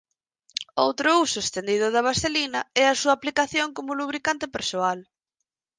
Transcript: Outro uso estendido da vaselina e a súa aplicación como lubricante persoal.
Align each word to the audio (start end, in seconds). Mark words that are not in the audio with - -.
Outro 0.85 1.07
uso 1.23 1.37
estendido 1.41 1.87
da 1.95 2.05
vaselina 2.09 2.61
e 2.81 2.83
a 2.87 2.97
súa 3.01 3.13
aplicación 3.15 3.67
como 3.77 3.97
lubricante 3.99 4.45
persoal. 4.55 4.99